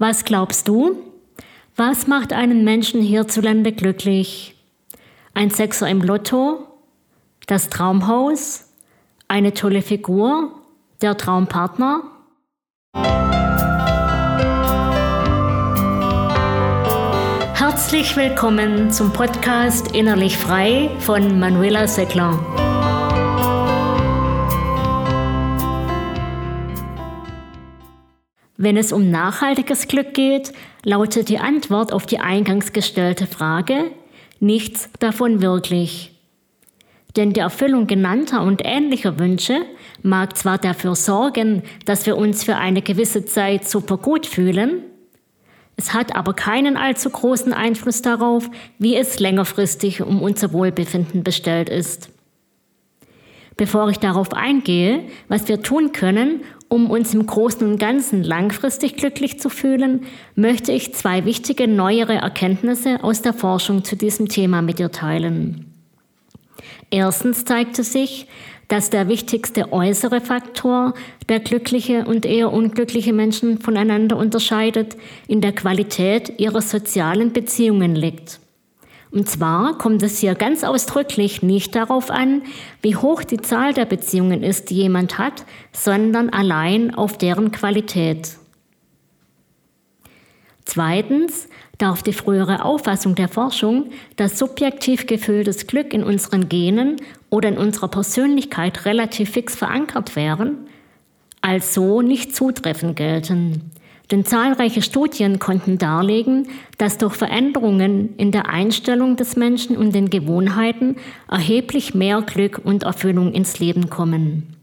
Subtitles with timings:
[0.00, 0.96] Was glaubst du?
[1.74, 4.54] Was macht einen Menschen hierzulande glücklich?
[5.34, 6.68] Ein Sechser im Lotto?
[7.48, 8.68] Das Traumhaus?
[9.26, 10.52] Eine tolle Figur?
[11.02, 12.02] Der Traumpartner?
[17.54, 22.67] Herzlich willkommen zum Podcast Innerlich Frei von Manuela Seckler.
[28.58, 30.52] Wenn es um nachhaltiges Glück geht,
[30.84, 33.92] lautet die Antwort auf die eingangs gestellte Frage
[34.40, 36.12] nichts davon wirklich.
[37.16, 39.62] Denn die Erfüllung genannter und ähnlicher Wünsche
[40.02, 44.82] mag zwar dafür sorgen, dass wir uns für eine gewisse Zeit super gut fühlen,
[45.78, 51.68] es hat aber keinen allzu großen Einfluss darauf, wie es längerfristig um unser Wohlbefinden bestellt
[51.68, 52.10] ist.
[53.58, 58.96] Bevor ich darauf eingehe, was wir tun können, um uns im Großen und Ganzen langfristig
[58.96, 64.62] glücklich zu fühlen, möchte ich zwei wichtige neuere Erkenntnisse aus der Forschung zu diesem Thema
[64.62, 65.74] mit dir teilen.
[66.90, 68.28] Erstens zeigte sich,
[68.68, 70.94] dass der wichtigste äußere Faktor,
[71.28, 78.38] der glückliche und eher unglückliche Menschen voneinander unterscheidet, in der Qualität ihrer sozialen Beziehungen liegt.
[79.10, 82.42] Und zwar kommt es hier ganz ausdrücklich nicht darauf an,
[82.82, 88.36] wie hoch die Zahl der Beziehungen ist, die jemand hat, sondern allein auf deren Qualität.
[90.66, 96.96] Zweitens darf die frühere Auffassung der Forschung, dass subjektiv gefühltes Glück in unseren Genen
[97.30, 100.66] oder in unserer Persönlichkeit relativ fix verankert wären,
[101.40, 103.70] als so nicht zutreffend gelten.
[104.10, 110.08] Denn zahlreiche Studien konnten darlegen, dass durch Veränderungen in der Einstellung des Menschen und den
[110.08, 110.96] Gewohnheiten
[111.30, 114.54] erheblich mehr Glück und Erfüllung ins Leben kommen.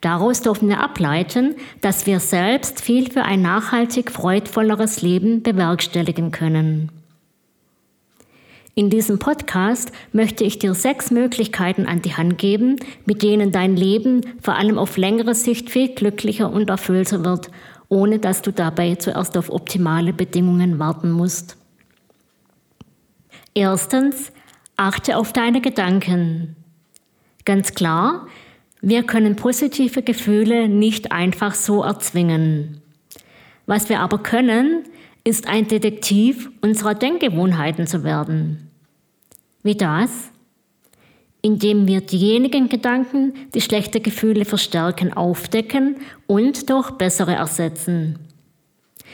[0.00, 6.92] Daraus dürfen wir ableiten, dass wir selbst viel für ein nachhaltig freudvolleres Leben bewerkstelligen können.
[8.76, 13.74] In diesem Podcast möchte ich dir sechs Möglichkeiten an die Hand geben, mit denen dein
[13.74, 17.50] Leben vor allem auf längere Sicht viel glücklicher und erfüllter wird
[17.88, 21.56] ohne dass du dabei zuerst auf optimale Bedingungen warten musst.
[23.54, 24.32] Erstens,
[24.76, 26.56] achte auf deine Gedanken.
[27.44, 28.26] Ganz klar,
[28.80, 32.80] wir können positive Gefühle nicht einfach so erzwingen.
[33.66, 34.84] Was wir aber können,
[35.24, 38.70] ist ein Detektiv unserer Denkgewohnheiten zu werden.
[39.62, 40.30] Wie das?
[41.42, 48.18] Indem wir diejenigen Gedanken, die schlechte Gefühle verstärken, aufdecken und durch bessere ersetzen.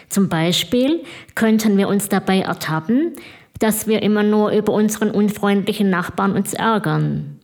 [0.08, 1.02] Zum Beispiel
[1.34, 3.12] könnten wir uns dabei ertappen,
[3.58, 7.40] dass wir immer nur über unseren unfreundlichen Nachbarn uns ärgern.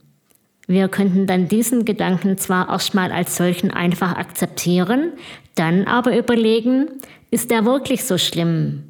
[0.67, 5.13] Wir könnten dann diesen Gedanken zwar erstmal als solchen einfach akzeptieren,
[5.55, 6.87] dann aber überlegen,
[7.29, 8.83] ist er wirklich so schlimm?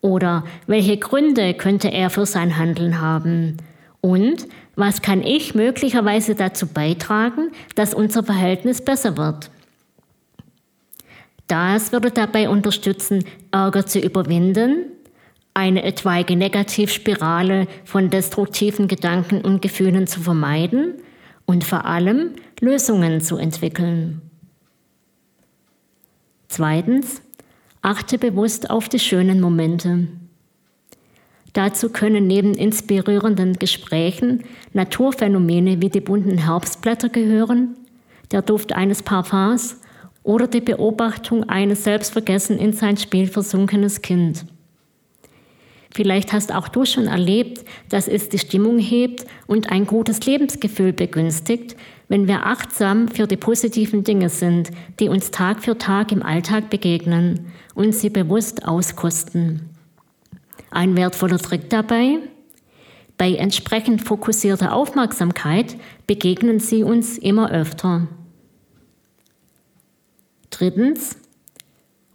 [0.00, 3.56] Oder welche Gründe könnte er für sein Handeln haben?
[4.00, 9.50] Und was kann ich möglicherweise dazu beitragen, dass unser Verhältnis besser wird?
[11.48, 14.84] Das würde dabei unterstützen, Ärger zu überwinden,
[15.54, 20.94] eine etwaige Negativspirale von destruktiven Gedanken und Gefühlen zu vermeiden
[21.46, 24.20] und vor allem Lösungen zu entwickeln.
[26.48, 27.22] Zweitens,
[27.82, 30.08] achte bewusst auf die schönen Momente.
[31.58, 37.74] Dazu können neben inspirierenden Gesprächen Naturphänomene wie die bunten Herbstblätter gehören,
[38.30, 39.80] der Duft eines Parfums
[40.22, 44.44] oder die Beobachtung eines selbstvergessen in sein Spiel versunkenes Kind.
[45.92, 50.92] Vielleicht hast auch du schon erlebt, dass es die Stimmung hebt und ein gutes Lebensgefühl
[50.92, 51.74] begünstigt,
[52.06, 54.70] wenn wir achtsam für die positiven Dinge sind,
[55.00, 59.67] die uns Tag für Tag im Alltag begegnen und sie bewusst auskosten.
[60.70, 62.18] Ein wertvoller Trick dabei?
[63.16, 68.06] Bei entsprechend fokussierter Aufmerksamkeit begegnen sie uns immer öfter.
[70.50, 71.16] Drittens,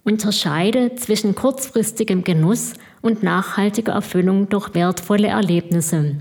[0.02, 6.16] unterscheide zwischen kurzfristigem Genuss und nachhaltiger Erfüllung durch wertvolle Erlebnisse.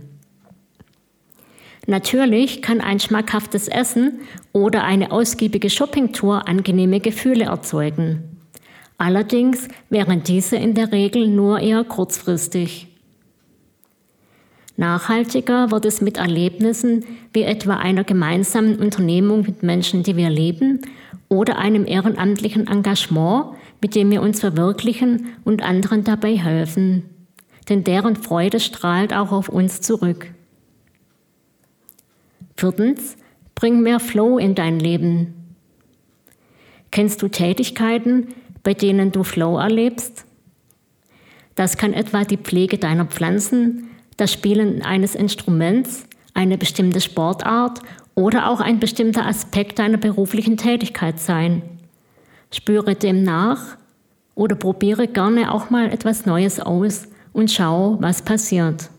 [1.85, 4.21] Natürlich kann ein schmackhaftes Essen
[4.53, 8.32] oder eine ausgiebige Shoppingtour angenehme Gefühle erzeugen.
[8.97, 12.87] Allerdings wären diese in der Regel nur eher kurzfristig.
[14.75, 20.81] Nachhaltiger wird es mit Erlebnissen wie etwa einer gemeinsamen Unternehmung mit Menschen, die wir lieben,
[21.29, 27.03] oder einem ehrenamtlichen Engagement, mit dem wir uns verwirklichen und anderen dabei helfen.
[27.69, 30.27] Denn deren Freude strahlt auch auf uns zurück.
[32.57, 33.17] Viertens,
[33.55, 35.33] bring mehr Flow in dein Leben.
[36.91, 38.27] Kennst du Tätigkeiten,
[38.63, 40.25] bei denen du Flow erlebst?
[41.55, 47.81] Das kann etwa die Pflege deiner Pflanzen, das Spielen eines Instruments, eine bestimmte Sportart
[48.15, 51.61] oder auch ein bestimmter Aspekt deiner beruflichen Tätigkeit sein.
[52.51, 53.77] Spüre dem nach
[54.35, 58.89] oder probiere gerne auch mal etwas Neues aus und schau, was passiert.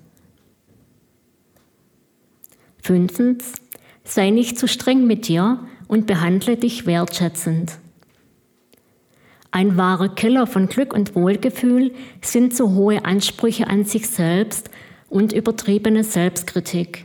[2.82, 3.54] Fünftens,
[4.04, 7.78] sei nicht zu streng mit dir und behandle dich wertschätzend.
[9.54, 14.68] Ein wahrer Killer von Glück und Wohlgefühl sind so hohe Ansprüche an sich selbst
[15.08, 17.04] und übertriebene Selbstkritik.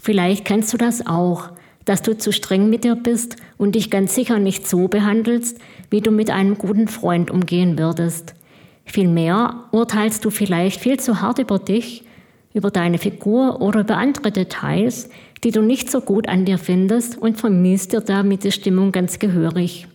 [0.00, 1.50] Vielleicht kennst du das auch,
[1.84, 5.58] dass du zu streng mit dir bist und dich ganz sicher nicht so behandelst,
[5.90, 8.34] wie du mit einem guten Freund umgehen würdest.
[8.86, 12.04] Vielmehr urteilst du vielleicht viel zu hart über dich,
[12.54, 15.10] über deine Figur oder über andere Details,
[15.42, 19.18] die du nicht so gut an dir findest und vermisst dir damit die Stimmung ganz
[19.18, 19.86] gehörig.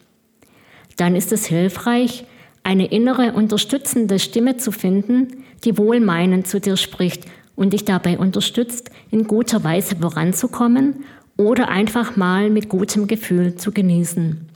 [1.00, 2.26] Dann ist es hilfreich,
[2.62, 7.24] eine innere unterstützende Stimme zu finden, die wohlmeinend zu dir spricht
[7.56, 11.06] und dich dabei unterstützt, in guter Weise voranzukommen
[11.38, 14.50] oder einfach mal mit gutem Gefühl zu genießen.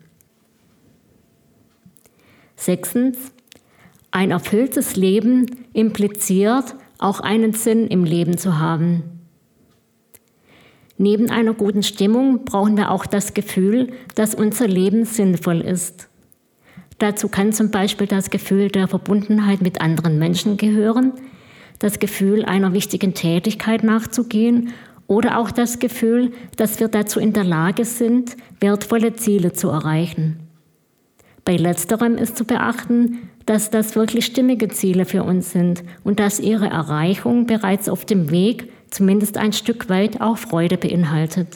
[2.58, 3.18] Sechstens,
[4.12, 9.22] ein erfülltes Leben impliziert auch einen Sinn im Leben zu haben.
[10.98, 16.10] Neben einer guten Stimmung brauchen wir auch das Gefühl, dass unser Leben sinnvoll ist.
[17.04, 21.12] Dazu kann zum Beispiel das Gefühl der Verbundenheit mit anderen Menschen gehören,
[21.80, 24.70] das Gefühl einer wichtigen Tätigkeit nachzugehen
[25.06, 30.48] oder auch das Gefühl, dass wir dazu in der Lage sind, wertvolle Ziele zu erreichen.
[31.44, 36.40] Bei letzterem ist zu beachten, dass das wirklich stimmige Ziele für uns sind und dass
[36.40, 41.50] ihre Erreichung bereits auf dem Weg zumindest ein Stück weit auch Freude beinhaltet.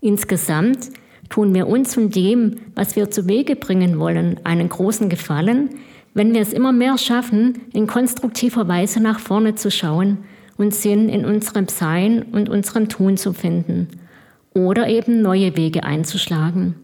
[0.00, 0.88] Insgesamt
[1.28, 5.70] tun wir uns und dem, was wir zu Wege bringen wollen, einen großen Gefallen,
[6.14, 10.18] wenn wir es immer mehr schaffen, in konstruktiver Weise nach vorne zu schauen
[10.56, 13.88] und Sinn in unserem Sein und unserem Tun zu finden
[14.54, 16.74] oder eben neue Wege einzuschlagen.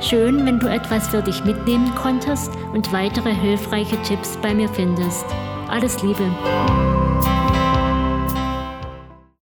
[0.00, 5.24] Schön, wenn du etwas für dich mitnehmen konntest und weitere hilfreiche Tipps bei mir findest.
[5.68, 6.24] Alles Liebe!